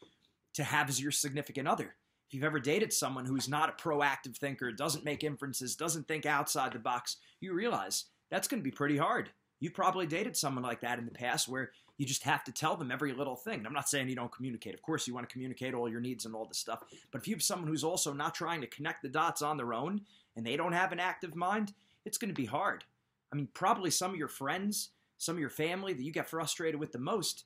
to 0.54 0.64
have 0.64 0.88
as 0.88 1.00
your 1.00 1.12
significant 1.12 1.68
other 1.68 1.94
if 2.26 2.32
you've 2.32 2.44
ever 2.44 2.60
dated 2.60 2.92
someone 2.92 3.26
who's 3.26 3.48
not 3.48 3.68
a 3.68 3.82
proactive 3.82 4.36
thinker, 4.36 4.72
doesn't 4.72 5.04
make 5.04 5.24
inferences, 5.24 5.76
doesn't 5.76 6.08
think 6.08 6.26
outside 6.26 6.72
the 6.72 6.78
box, 6.78 7.18
you 7.40 7.52
realize 7.52 8.06
that's 8.30 8.48
going 8.48 8.60
to 8.60 8.64
be 8.64 8.70
pretty 8.70 8.96
hard. 8.96 9.30
You've 9.60 9.74
probably 9.74 10.06
dated 10.06 10.36
someone 10.36 10.64
like 10.64 10.80
that 10.80 10.98
in 10.98 11.04
the 11.04 11.10
past 11.10 11.48
where 11.48 11.70
you 11.96 12.06
just 12.06 12.24
have 12.24 12.42
to 12.44 12.52
tell 12.52 12.76
them 12.76 12.90
every 12.90 13.12
little 13.12 13.36
thing. 13.36 13.64
I'm 13.64 13.72
not 13.72 13.88
saying 13.88 14.08
you 14.08 14.16
don't 14.16 14.32
communicate. 14.32 14.74
Of 14.74 14.82
course, 14.82 15.06
you 15.06 15.14
want 15.14 15.28
to 15.28 15.32
communicate 15.32 15.74
all 15.74 15.88
your 15.88 16.00
needs 16.00 16.26
and 16.26 16.34
all 16.34 16.46
this 16.46 16.58
stuff. 16.58 16.82
But 17.12 17.20
if 17.20 17.28
you 17.28 17.34
have 17.34 17.42
someone 17.42 17.68
who's 17.68 17.84
also 17.84 18.12
not 18.12 18.34
trying 18.34 18.60
to 18.62 18.66
connect 18.66 19.02
the 19.02 19.08
dots 19.08 19.42
on 19.42 19.56
their 19.56 19.72
own 19.72 20.00
and 20.34 20.44
they 20.44 20.56
don't 20.56 20.72
have 20.72 20.92
an 20.92 21.00
active 21.00 21.36
mind, 21.36 21.72
it's 22.04 22.18
going 22.18 22.30
to 22.30 22.34
be 22.34 22.46
hard. 22.46 22.84
I 23.32 23.36
mean, 23.36 23.48
probably 23.54 23.90
some 23.90 24.10
of 24.10 24.16
your 24.16 24.28
friends, 24.28 24.90
some 25.18 25.36
of 25.36 25.40
your 25.40 25.50
family 25.50 25.92
that 25.92 26.02
you 26.02 26.10
get 26.10 26.28
frustrated 26.28 26.80
with 26.80 26.92
the 26.92 26.98
most, 26.98 27.44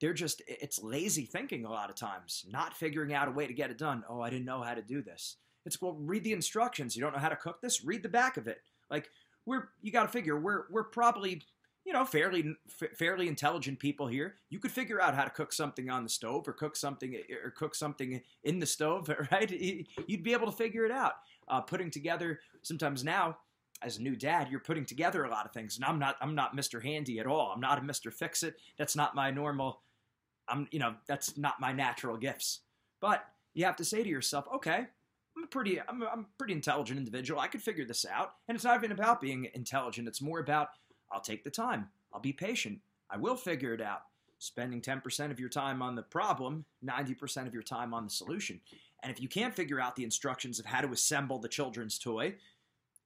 they're 0.00 0.14
just 0.14 0.42
it's 0.46 0.82
lazy 0.82 1.24
thinking 1.24 1.64
a 1.64 1.70
lot 1.70 1.90
of 1.90 1.96
times 1.96 2.44
not 2.50 2.76
figuring 2.76 3.12
out 3.12 3.28
a 3.28 3.32
way 3.32 3.46
to 3.46 3.52
get 3.52 3.70
it 3.70 3.78
done 3.78 4.04
oh 4.08 4.20
i 4.20 4.30
didn't 4.30 4.44
know 4.44 4.62
how 4.62 4.74
to 4.74 4.82
do 4.82 5.02
this 5.02 5.36
it's 5.64 5.80
well 5.80 5.96
read 6.00 6.24
the 6.24 6.32
instructions 6.32 6.96
you 6.96 7.02
don't 7.02 7.12
know 7.12 7.18
how 7.18 7.28
to 7.28 7.36
cook 7.36 7.60
this 7.60 7.84
read 7.84 8.02
the 8.02 8.08
back 8.08 8.36
of 8.36 8.46
it 8.46 8.58
like 8.90 9.10
we're 9.46 9.68
you 9.80 9.92
got 9.92 10.02
to 10.02 10.08
figure 10.08 10.38
we're 10.38 10.64
we're 10.70 10.84
probably 10.84 11.42
you 11.84 11.92
know 11.92 12.04
fairly 12.04 12.54
f- 12.82 12.96
fairly 12.96 13.28
intelligent 13.28 13.78
people 13.78 14.06
here 14.06 14.36
you 14.50 14.58
could 14.58 14.72
figure 14.72 15.00
out 15.00 15.14
how 15.14 15.24
to 15.24 15.30
cook 15.30 15.52
something 15.52 15.90
on 15.90 16.04
the 16.04 16.10
stove 16.10 16.46
or 16.46 16.52
cook 16.52 16.76
something 16.76 17.16
or 17.44 17.50
cook 17.50 17.74
something 17.74 18.20
in 18.44 18.58
the 18.58 18.66
stove 18.66 19.10
right 19.32 19.50
you'd 19.50 20.22
be 20.22 20.32
able 20.32 20.46
to 20.46 20.56
figure 20.56 20.84
it 20.84 20.92
out 20.92 21.14
uh, 21.48 21.60
putting 21.60 21.90
together 21.90 22.40
sometimes 22.62 23.02
now 23.02 23.36
as 23.82 23.98
a 23.98 24.02
new 24.02 24.16
dad, 24.16 24.48
you're 24.50 24.60
putting 24.60 24.84
together 24.84 25.24
a 25.24 25.30
lot 25.30 25.46
of 25.46 25.52
things, 25.52 25.76
and 25.76 25.84
I'm 25.84 25.98
not. 25.98 26.16
I'm 26.20 26.34
not 26.34 26.56
Mr. 26.56 26.82
Handy 26.82 27.18
at 27.18 27.26
all. 27.26 27.52
I'm 27.54 27.60
not 27.60 27.78
a 27.78 27.80
Mr. 27.80 28.12
Fix 28.12 28.42
It. 28.42 28.56
That's 28.76 28.96
not 28.96 29.14
my 29.14 29.30
normal. 29.30 29.80
I'm, 30.48 30.68
you 30.70 30.78
know, 30.78 30.94
that's 31.06 31.36
not 31.36 31.60
my 31.60 31.72
natural 31.72 32.16
gifts. 32.16 32.60
But 33.00 33.24
you 33.54 33.64
have 33.64 33.76
to 33.76 33.84
say 33.84 34.02
to 34.02 34.08
yourself, 34.08 34.46
okay, 34.54 34.86
I'm 35.36 35.44
a 35.44 35.46
pretty, 35.46 35.80
I'm 35.80 36.02
a, 36.02 36.06
I'm 36.06 36.20
a 36.20 36.26
pretty 36.38 36.54
intelligent 36.54 36.98
individual. 36.98 37.40
I 37.40 37.46
could 37.46 37.62
figure 37.62 37.84
this 37.84 38.04
out. 38.04 38.32
And 38.48 38.56
it's 38.56 38.64
not 38.64 38.76
even 38.76 38.92
about 38.92 39.20
being 39.20 39.48
intelligent. 39.54 40.08
It's 40.08 40.22
more 40.22 40.40
about 40.40 40.68
I'll 41.12 41.20
take 41.20 41.44
the 41.44 41.50
time. 41.50 41.88
I'll 42.12 42.20
be 42.20 42.32
patient. 42.32 42.80
I 43.10 43.16
will 43.16 43.36
figure 43.36 43.74
it 43.74 43.80
out. 43.80 44.02
Spending 44.40 44.80
10% 44.80 45.30
of 45.32 45.40
your 45.40 45.48
time 45.48 45.82
on 45.82 45.96
the 45.96 46.02
problem, 46.02 46.64
90% 46.84 47.46
of 47.46 47.54
your 47.54 47.62
time 47.62 47.92
on 47.92 48.04
the 48.04 48.10
solution. 48.10 48.60
And 49.02 49.10
if 49.10 49.20
you 49.20 49.28
can't 49.28 49.54
figure 49.54 49.80
out 49.80 49.96
the 49.96 50.04
instructions 50.04 50.60
of 50.60 50.66
how 50.66 50.80
to 50.80 50.92
assemble 50.92 51.38
the 51.38 51.48
children's 51.48 51.98
toy, 51.98 52.34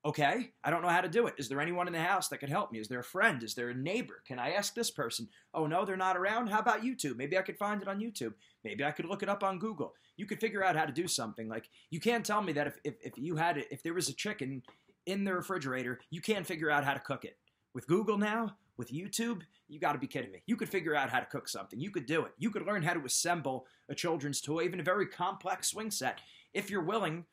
okay, 0.05 0.51
I 0.65 0.71
don't 0.71 0.83
know 0.83 0.89
how 0.89 1.01
to 1.01 1.09
do 1.09 1.27
it. 1.27 1.35
Is 1.39 1.49
there 1.49 1.61
anyone 1.61 1.87
in 1.87 1.93
the 1.93 2.01
house 2.01 2.29
that 2.29 2.39
could 2.39 2.49
help 2.49 2.73
me? 2.73 2.81
Is 2.81 2.89
there 2.89 2.99
a 2.99 3.05
friend? 3.05 3.43
Is 3.43 3.55
there 3.55 3.71
a 3.71 3.75
neighbor? 3.75 4.23
Can 4.27 4.39
I 4.39 4.51
ask 4.51 4.75
this 4.75 4.91
person? 4.91 5.29
Oh, 5.55 5.67
no, 5.67 5.85
they're 5.85 5.97
not 5.97 6.17
around. 6.17 6.49
How 6.49 6.59
about 6.59 6.83
YouTube? 6.83 7.17
Maybe 7.17 7.39
I 7.39 7.43
could 7.43 7.57
find 7.57 7.81
it 7.81 7.89
on 7.89 8.01
YouTube. 8.01 8.35
Maybe 8.65 8.85
I 8.85 8.91
could 8.91 9.05
look 9.05 9.23
it 9.23 9.29
up 9.29 9.45
on 9.45 9.61
Google. 9.61 9.95
You 10.17 10.27
could 10.27 10.41
figure 10.41 10.65
out 10.65 10.77
how 10.77 10.87
to 10.87 10.93
do 10.93 11.07
something. 11.07 11.49
Like, 11.49 11.69
you 11.91 12.01
can't 12.01 12.27
tell 12.27 12.43
me 12.43 12.53
that 12.55 12.67
if, 12.67 12.79
if, 12.85 12.95
if 13.01 13.19
you 13.19 13.37
had 13.37 13.59
it, 13.59 13.69
if 13.71 13.83
there 13.83 13.95
was 13.95 14.09
a 14.09 14.15
chicken 14.15 14.63
in 15.07 15.25
the 15.25 15.35
refrigerator, 15.35 16.01
you 16.11 16.21
can't 16.21 16.47
figure 16.47 16.71
out 16.71 16.85
how 16.85 16.95
to 16.95 17.01
cook 17.01 17.25
it. 17.25 17.37
With 17.73 17.87
Google 17.87 18.19
now, 18.19 18.57
with 18.77 18.93
YouTube, 18.93 19.43
you 19.69 19.79
got 19.79 19.93
to 19.93 19.99
be 19.99 20.07
kidding 20.07 20.33
me. 20.33 20.43
You 20.47 20.57
could 20.57 20.69
figure 20.69 20.97
out 20.97 21.11
how 21.11 21.21
to 21.21 21.27
cook 21.27 21.49
something. 21.49 21.81
You 21.81 21.91
could 21.91 22.07
do 22.07 22.25
it. 22.25 22.33
You 22.39 22.51
could 22.51 22.67
learn 22.67 22.83
how 22.83 22.95
to 22.95 23.05
assemble 23.05 23.67
a 23.89 23.95
children's 23.95 24.41
toy, 24.41 24.65
even 24.65 24.81
a 24.81 24.85
very 24.85 25.07
complex 25.07 25.69
swing 25.69 25.91
set, 25.91 26.21
if 26.53 26.71
you're 26.71 26.83
willing 26.83 27.25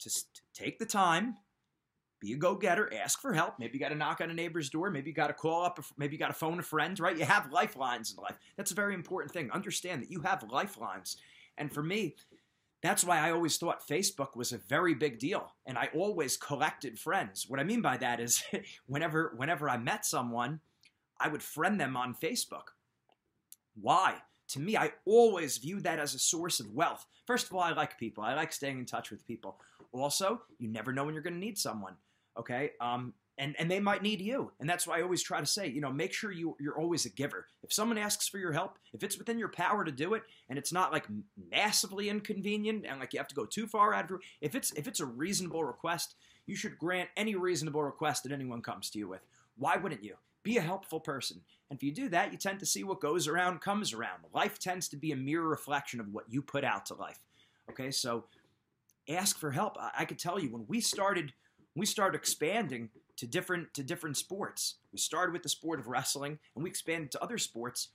to 0.00 0.10
take 0.52 0.78
the 0.78 0.86
time 0.86 1.36
be 2.20 2.32
a 2.32 2.36
go-getter 2.36 2.92
ask 2.94 3.20
for 3.20 3.32
help. 3.32 3.58
Maybe 3.58 3.74
you 3.74 3.80
got 3.80 3.90
to 3.90 3.94
knock 3.94 4.20
on 4.20 4.30
a 4.30 4.34
neighbor's 4.34 4.70
door. 4.70 4.90
Maybe 4.90 5.10
you 5.10 5.14
got 5.14 5.28
to 5.28 5.32
call 5.32 5.64
up 5.64 5.78
maybe 5.96 6.14
you 6.14 6.18
got 6.18 6.28
to 6.28 6.32
phone 6.34 6.58
a 6.58 6.62
friend 6.62 6.98
right? 6.98 7.16
You 7.16 7.24
have 7.24 7.52
lifelines 7.52 8.12
in 8.12 8.22
life. 8.22 8.38
That's 8.56 8.72
a 8.72 8.74
very 8.74 8.94
important 8.94 9.32
thing. 9.32 9.50
Understand 9.52 10.02
that 10.02 10.10
you 10.10 10.20
have 10.20 10.44
lifelines. 10.50 11.16
And 11.56 11.72
for 11.72 11.82
me 11.82 12.16
that's 12.80 13.02
why 13.02 13.18
i 13.18 13.32
always 13.32 13.56
thought 13.56 13.86
facebook 13.86 14.36
was 14.36 14.52
a 14.52 14.58
very 14.58 14.94
big 14.94 15.18
deal 15.18 15.52
and 15.66 15.76
i 15.76 15.88
always 15.94 16.36
collected 16.36 16.98
friends. 16.98 17.46
What 17.48 17.60
i 17.60 17.64
mean 17.64 17.82
by 17.82 17.96
that 17.98 18.20
is 18.20 18.42
whenever 18.86 19.34
whenever 19.36 19.68
i 19.68 19.76
met 19.76 20.04
someone 20.04 20.60
i 21.20 21.28
would 21.28 21.42
friend 21.42 21.80
them 21.80 21.96
on 21.96 22.14
facebook. 22.14 22.74
Why? 23.80 24.16
To 24.50 24.60
me 24.60 24.76
i 24.76 24.92
always 25.04 25.58
view 25.58 25.80
that 25.80 25.98
as 25.98 26.14
a 26.14 26.18
source 26.18 26.60
of 26.60 26.72
wealth. 26.72 27.04
First 27.26 27.46
of 27.46 27.54
all 27.54 27.62
i 27.62 27.72
like 27.72 27.98
people. 27.98 28.24
I 28.24 28.34
like 28.34 28.52
staying 28.52 28.78
in 28.78 28.86
touch 28.86 29.10
with 29.10 29.26
people. 29.26 29.60
Also 29.92 30.42
you 30.58 30.68
never 30.68 30.92
know 30.92 31.04
when 31.04 31.14
you're 31.14 31.22
going 31.22 31.34
to 31.34 31.40
need 31.40 31.58
someone 31.58 31.94
okay? 32.38 32.70
Um, 32.80 33.14
and 33.38 33.54
and 33.58 33.70
they 33.70 33.80
might 33.80 34.02
need 34.02 34.20
you. 34.20 34.52
And 34.60 34.68
that's 34.68 34.86
why 34.86 34.98
i 34.98 35.02
always 35.02 35.22
try 35.22 35.40
to 35.40 35.46
say 35.46 35.68
you 35.68 35.80
know 35.80 35.92
make 35.92 36.12
sure 36.12 36.30
you 36.30 36.56
you're 36.60 36.78
always 36.78 37.06
a 37.06 37.10
giver. 37.10 37.46
If 37.62 37.72
someone 37.72 37.98
asks 37.98 38.28
for 38.28 38.38
your 38.38 38.52
help 38.52 38.78
if 38.92 39.02
it's 39.02 39.16
within 39.16 39.38
your 39.38 39.48
power 39.48 39.84
to 39.84 39.92
do 39.92 40.14
it 40.14 40.24
and 40.48 40.58
it's 40.58 40.72
not 40.72 40.92
like 40.92 41.06
massively 41.50 42.10
inconvenient 42.10 42.84
and 42.86 43.00
like 43.00 43.12
you 43.12 43.20
have 43.20 43.28
to 43.28 43.34
go 43.34 43.46
too 43.46 43.66
far 43.66 43.94
out 43.94 44.04
of 44.04 44.10
your 44.10 44.20
if 44.40 44.54
it's 44.54 44.72
if 44.72 44.86
it's 44.86 45.00
a 45.00 45.06
reasonable 45.06 45.64
request 45.64 46.16
you 46.46 46.56
should 46.56 46.78
grant 46.78 47.10
any 47.16 47.34
reasonable 47.34 47.82
request 47.82 48.22
that 48.24 48.32
anyone 48.32 48.60
comes 48.62 48.90
to 48.90 48.98
you 48.98 49.08
with. 49.08 49.20
Why 49.56 49.76
wouldn't 49.76 50.04
you? 50.04 50.16
Be 50.42 50.56
a 50.56 50.62
helpful 50.62 51.00
person. 51.00 51.40
And 51.70 51.76
if 51.76 51.82
you 51.82 51.92
do 51.92 52.08
that 52.10 52.32
you 52.32 52.38
tend 52.38 52.58
to 52.60 52.66
see 52.66 52.84
what 52.84 53.00
goes 53.00 53.28
around 53.28 53.60
comes 53.60 53.92
around. 53.92 54.24
Life 54.34 54.58
tends 54.58 54.88
to 54.88 54.96
be 54.96 55.12
a 55.12 55.16
mirror 55.16 55.48
reflection 55.48 56.00
of 56.00 56.12
what 56.12 56.24
you 56.28 56.42
put 56.42 56.64
out 56.64 56.86
to 56.86 56.94
life. 56.94 57.20
Okay 57.70 57.90
so 57.90 58.24
ask 59.08 59.38
for 59.38 59.50
help. 59.50 59.78
I, 59.78 59.90
I 60.00 60.04
could 60.04 60.18
tell 60.18 60.38
you 60.38 60.50
when 60.50 60.66
we 60.68 60.80
started 60.80 61.32
we 61.78 61.86
started 61.86 62.16
expanding 62.16 62.90
to 63.16 63.26
different 63.26 63.74
to 63.74 63.82
different 63.82 64.16
sports. 64.16 64.76
We 64.92 64.98
started 64.98 65.32
with 65.32 65.42
the 65.42 65.48
sport 65.48 65.80
of 65.80 65.86
wrestling 65.86 66.38
and 66.54 66.64
we 66.64 66.70
expanded 66.70 67.10
to 67.12 67.22
other 67.22 67.38
sports. 67.38 67.88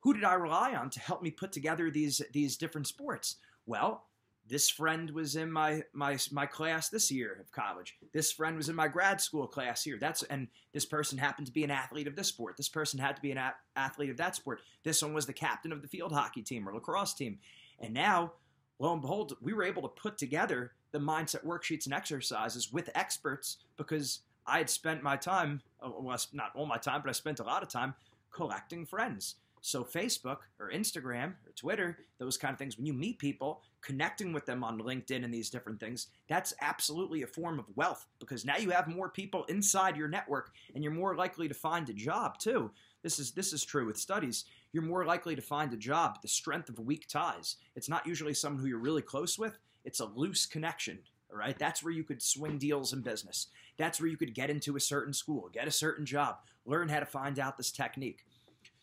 Who 0.00 0.14
did 0.14 0.24
I 0.24 0.34
rely 0.34 0.74
on 0.74 0.90
to 0.90 1.00
help 1.00 1.22
me 1.22 1.30
put 1.30 1.52
together 1.52 1.90
these 1.90 2.20
these 2.32 2.56
different 2.56 2.86
sports? 2.86 3.36
Well, 3.66 4.04
this 4.46 4.68
friend 4.68 5.10
was 5.10 5.36
in 5.36 5.50
my 5.50 5.82
my 5.92 6.18
my 6.30 6.46
class 6.46 6.88
this 6.88 7.10
year 7.10 7.38
of 7.40 7.50
college. 7.52 7.96
This 8.12 8.32
friend 8.32 8.56
was 8.56 8.68
in 8.68 8.76
my 8.76 8.88
grad 8.88 9.20
school 9.20 9.46
class 9.46 9.82
here. 9.82 9.96
That's 9.98 10.22
and 10.24 10.48
this 10.72 10.84
person 10.84 11.16
happened 11.16 11.46
to 11.46 11.52
be 11.52 11.64
an 11.64 11.70
athlete 11.70 12.06
of 12.06 12.16
this 12.16 12.28
sport. 12.28 12.56
This 12.56 12.68
person 12.68 12.98
had 12.98 13.16
to 13.16 13.22
be 13.22 13.30
an 13.30 13.38
a- 13.38 13.54
athlete 13.76 14.10
of 14.10 14.18
that 14.18 14.36
sport. 14.36 14.60
This 14.82 15.02
one 15.02 15.14
was 15.14 15.26
the 15.26 15.32
captain 15.32 15.72
of 15.72 15.82
the 15.82 15.88
field 15.88 16.12
hockey 16.12 16.42
team 16.42 16.68
or 16.68 16.74
lacrosse 16.74 17.14
team. 17.14 17.38
And 17.80 17.94
now, 17.94 18.32
lo 18.78 18.92
and 18.92 19.02
behold, 19.02 19.36
we 19.40 19.52
were 19.52 19.64
able 19.64 19.82
to 19.82 19.88
put 19.88 20.18
together 20.18 20.72
the 20.92 20.98
mindset 20.98 21.44
worksheets 21.44 21.86
and 21.86 21.94
exercises 21.94 22.72
with 22.72 22.90
experts 22.94 23.58
because 23.76 24.20
I 24.46 24.58
had 24.58 24.70
spent 24.70 25.02
my 25.02 25.16
time, 25.16 25.62
uh, 25.82 25.90
well, 25.98 26.18
not 26.32 26.52
all 26.54 26.66
my 26.66 26.76
time, 26.76 27.00
but 27.02 27.08
I 27.08 27.12
spent 27.12 27.40
a 27.40 27.44
lot 27.44 27.62
of 27.62 27.68
time 27.68 27.94
collecting 28.30 28.84
friends. 28.84 29.36
So, 29.60 29.82
Facebook 29.82 30.40
or 30.60 30.70
Instagram 30.70 31.28
or 31.46 31.52
Twitter, 31.56 31.98
those 32.18 32.36
kind 32.36 32.52
of 32.52 32.58
things, 32.58 32.76
when 32.76 32.84
you 32.84 32.92
meet 32.92 33.18
people, 33.18 33.62
connecting 33.80 34.34
with 34.34 34.44
them 34.44 34.62
on 34.62 34.78
LinkedIn 34.78 35.24
and 35.24 35.32
these 35.32 35.48
different 35.48 35.80
things, 35.80 36.08
that's 36.28 36.52
absolutely 36.60 37.22
a 37.22 37.26
form 37.26 37.58
of 37.58 37.64
wealth 37.74 38.06
because 38.18 38.44
now 38.44 38.58
you 38.58 38.70
have 38.70 38.88
more 38.88 39.08
people 39.08 39.44
inside 39.44 39.96
your 39.96 40.08
network 40.08 40.52
and 40.74 40.84
you're 40.84 40.92
more 40.92 41.16
likely 41.16 41.48
to 41.48 41.54
find 41.54 41.88
a 41.88 41.94
job 41.94 42.38
too. 42.38 42.70
This 43.02 43.18
is 43.18 43.32
this 43.32 43.54
is 43.54 43.64
true 43.64 43.86
with 43.86 43.96
studies. 43.96 44.44
You're 44.74 44.82
more 44.82 45.04
likely 45.04 45.36
to 45.36 45.40
find 45.40 45.72
a 45.72 45.76
job 45.76 46.20
the 46.20 46.26
strength 46.26 46.68
of 46.68 46.80
weak 46.80 47.06
ties. 47.06 47.58
It's 47.76 47.88
not 47.88 48.08
usually 48.08 48.34
someone 48.34 48.60
who 48.60 48.66
you're 48.66 48.78
really 48.78 49.02
close 49.02 49.38
with, 49.38 49.56
it's 49.84 50.00
a 50.00 50.06
loose 50.06 50.46
connection. 50.46 50.98
All 51.30 51.38
right. 51.38 51.56
That's 51.56 51.82
where 51.82 51.92
you 51.92 52.02
could 52.02 52.20
swing 52.20 52.58
deals 52.58 52.92
in 52.92 53.00
business. 53.00 53.46
That's 53.76 54.00
where 54.00 54.08
you 54.08 54.16
could 54.16 54.34
get 54.34 54.50
into 54.50 54.74
a 54.74 54.80
certain 54.80 55.12
school, 55.12 55.48
get 55.52 55.68
a 55.68 55.70
certain 55.70 56.04
job, 56.04 56.38
learn 56.66 56.88
how 56.88 56.98
to 56.98 57.06
find 57.06 57.38
out 57.38 57.56
this 57.56 57.70
technique. 57.70 58.26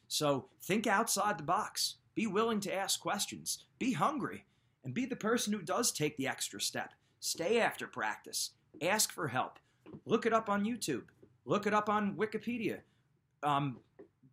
So 0.07 0.45
think 0.61 0.87
outside 0.87 1.37
the 1.37 1.43
box. 1.43 1.95
Be 2.15 2.25
willing 2.25 2.61
to 2.61 2.73
ask 2.73 2.99
questions. 2.99 3.65
Be 3.77 3.91
hungry. 3.91 4.45
And 4.85 4.93
be 4.93 5.05
the 5.05 5.15
person 5.17 5.51
who 5.51 5.61
does 5.61 5.91
take 5.91 6.15
the 6.15 6.27
extra 6.27 6.61
step. 6.61 6.93
Stay 7.19 7.59
after 7.59 7.85
practice. 7.85 8.51
Ask 8.81 9.11
for 9.11 9.27
help. 9.27 9.59
Look 10.05 10.25
it 10.25 10.33
up 10.33 10.49
on 10.49 10.63
YouTube. 10.63 11.03
Look 11.45 11.67
it 11.67 11.73
up 11.73 11.89
on 11.89 12.15
Wikipedia. 12.15 12.79
Um, 13.43 13.79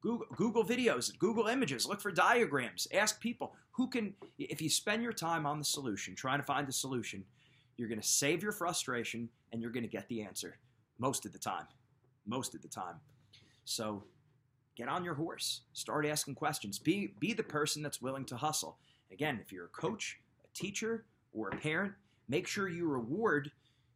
Google, 0.00 0.26
Google 0.36 0.64
videos, 0.64 1.16
Google 1.18 1.48
images, 1.48 1.86
look 1.86 2.00
for 2.00 2.12
diagrams, 2.12 2.86
ask 2.92 3.20
people 3.20 3.54
who 3.72 3.88
can, 3.88 4.14
if 4.38 4.62
you 4.62 4.70
spend 4.70 5.02
your 5.02 5.12
time 5.12 5.46
on 5.46 5.58
the 5.58 5.64
solution, 5.64 6.14
trying 6.14 6.38
to 6.38 6.44
find 6.44 6.66
the 6.66 6.72
solution, 6.72 7.24
you're 7.76 7.88
going 7.88 8.00
to 8.00 8.06
save 8.06 8.42
your 8.42 8.52
frustration 8.52 9.28
and 9.52 9.60
you're 9.60 9.70
going 9.70 9.84
to 9.84 9.88
get 9.88 10.08
the 10.08 10.22
answer 10.22 10.58
most 10.98 11.26
of 11.26 11.32
the 11.32 11.38
time. 11.38 11.66
Most 12.26 12.54
of 12.54 12.62
the 12.62 12.68
time. 12.68 12.96
So 13.64 14.04
get 14.76 14.88
on 14.88 15.04
your 15.04 15.14
horse, 15.14 15.62
start 15.72 16.06
asking 16.06 16.34
questions, 16.34 16.78
be, 16.78 17.14
be 17.18 17.32
the 17.32 17.42
person 17.42 17.82
that's 17.82 18.02
willing 18.02 18.24
to 18.26 18.36
hustle. 18.36 18.78
Again, 19.10 19.40
if 19.42 19.52
you're 19.52 19.66
a 19.66 19.68
coach, 19.68 20.20
a 20.44 20.48
teacher, 20.58 21.06
or 21.32 21.48
a 21.48 21.56
parent, 21.56 21.92
make 22.28 22.46
sure 22.46 22.68
you 22.68 22.86
reward 22.86 23.50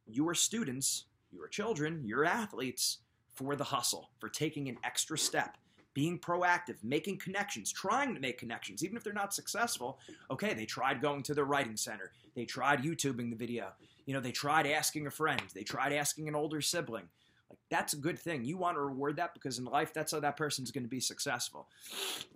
your 0.06 0.34
students, 0.34 1.06
your 1.30 1.48
children, 1.48 2.02
your 2.04 2.24
athletes 2.24 2.98
for 3.34 3.56
the 3.56 3.64
hustle, 3.64 4.10
for 4.18 4.28
taking 4.28 4.68
an 4.68 4.76
extra 4.84 5.16
step 5.16 5.56
being 5.94 6.18
proactive, 6.18 6.82
making 6.82 7.18
connections, 7.18 7.72
trying 7.72 8.14
to 8.14 8.20
make 8.20 8.38
connections, 8.38 8.84
even 8.84 8.96
if 8.96 9.04
they're 9.04 9.12
not 9.12 9.34
successful. 9.34 9.98
Okay, 10.30 10.54
they 10.54 10.64
tried 10.64 11.02
going 11.02 11.22
to 11.24 11.34
the 11.34 11.44
writing 11.44 11.76
center, 11.76 12.12
they 12.34 12.44
tried 12.44 12.82
YouTubing 12.82 13.30
the 13.30 13.36
video, 13.36 13.72
you 14.06 14.14
know, 14.14 14.20
they 14.20 14.32
tried 14.32 14.66
asking 14.66 15.06
a 15.06 15.10
friend, 15.10 15.42
they 15.54 15.62
tried 15.62 15.92
asking 15.92 16.28
an 16.28 16.34
older 16.34 16.60
sibling. 16.60 17.08
Like 17.50 17.58
that's 17.70 17.92
a 17.92 17.98
good 17.98 18.18
thing. 18.18 18.44
You 18.44 18.56
want 18.56 18.76
to 18.76 18.80
reward 18.80 19.16
that 19.16 19.34
because 19.34 19.58
in 19.58 19.64
life, 19.64 19.92
that's 19.92 20.12
how 20.12 20.20
that 20.20 20.36
person's 20.36 20.70
going 20.70 20.84
to 20.84 20.90
be 20.90 21.00
successful. 21.00 21.68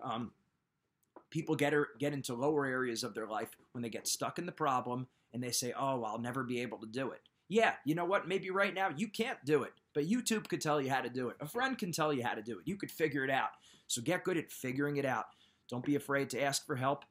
Um, 0.02 0.32
people 1.30 1.56
get 1.56 1.74
er, 1.74 1.88
get 1.98 2.12
into 2.12 2.34
lower 2.34 2.66
areas 2.66 3.02
of 3.02 3.14
their 3.14 3.26
life 3.26 3.50
when 3.72 3.82
they 3.82 3.88
get 3.88 4.06
stuck 4.06 4.38
in 4.38 4.46
the 4.46 4.52
problem 4.52 5.06
and 5.32 5.42
they 5.42 5.50
say, 5.50 5.72
"Oh, 5.76 6.04
I'll 6.04 6.18
never 6.18 6.44
be 6.44 6.60
able 6.60 6.78
to 6.78 6.86
do 6.86 7.10
it." 7.10 7.22
Yeah, 7.48 7.74
you 7.84 7.94
know 7.94 8.04
what? 8.04 8.28
Maybe 8.28 8.50
right 8.50 8.74
now 8.74 8.90
you 8.94 9.08
can't 9.08 9.42
do 9.44 9.62
it, 9.62 9.72
but 9.96 10.06
YouTube 10.06 10.46
could 10.46 10.60
tell 10.60 10.78
you 10.78 10.90
how 10.90 11.00
to 11.00 11.08
do 11.08 11.30
it. 11.30 11.36
A 11.40 11.46
friend 11.46 11.78
can 11.78 11.90
tell 11.90 12.12
you 12.12 12.22
how 12.22 12.34
to 12.34 12.42
do 12.42 12.58
it. 12.58 12.66
You 12.66 12.76
could 12.76 12.90
figure 12.90 13.24
it 13.24 13.30
out. 13.30 13.48
So 13.86 14.02
get 14.02 14.24
good 14.24 14.36
at 14.36 14.52
figuring 14.52 14.98
it 14.98 15.06
out. 15.06 15.24
Don't 15.70 15.86
be 15.86 15.94
afraid 15.94 16.28
to 16.30 16.42
ask 16.42 16.66
for 16.66 16.76
help. 16.76 17.06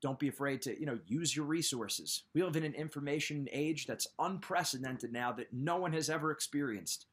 Don't 0.00 0.18
be 0.18 0.28
afraid 0.28 0.62
to, 0.62 0.80
you 0.80 0.86
know, 0.86 0.98
use 1.06 1.36
your 1.36 1.44
resources. 1.44 2.22
We 2.34 2.42
live 2.42 2.56
in 2.56 2.64
an 2.64 2.72
information 2.72 3.46
age 3.52 3.86
that's 3.86 4.06
unprecedented 4.18 5.12
now 5.12 5.32
that 5.32 5.52
no 5.52 5.76
one 5.76 5.92
has 5.92 6.08
ever 6.08 6.30
experienced. 6.30 7.04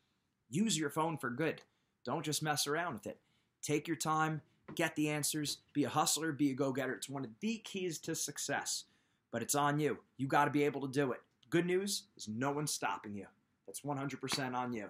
Use 0.49 0.79
your 0.79 0.89
phone 0.89 1.17
for 1.17 1.29
good. 1.29 1.61
Don't 2.05 2.23
just 2.23 2.41
mess 2.41 2.65
around 2.65 2.93
with 2.93 3.07
it. 3.07 3.19
Take 3.61 3.85
your 3.85 3.97
time, 3.97 4.41
get 4.75 4.95
the 4.95 5.09
answers, 5.09 5.57
be 5.73 5.83
a 5.83 5.89
hustler, 5.89 6.31
be 6.31 6.51
a 6.51 6.55
go-getter. 6.55 6.93
It's 6.93 7.09
one 7.09 7.25
of 7.25 7.31
the 7.41 7.57
keys 7.65 7.99
to 7.99 8.15
success. 8.15 8.85
But 9.33 9.41
it's 9.41 9.55
on 9.55 9.77
you. 9.77 9.97
You 10.15 10.27
got 10.27 10.45
to 10.45 10.51
be 10.51 10.63
able 10.63 10.87
to 10.87 10.87
do 10.87 11.11
it. 11.11 11.19
Good 11.49 11.65
news 11.65 12.03
is 12.15 12.29
no 12.29 12.51
one's 12.51 12.71
stopping 12.71 13.13
you. 13.13 13.25
That's 13.65 13.81
100% 13.81 14.55
on 14.55 14.71
you. 14.71 14.89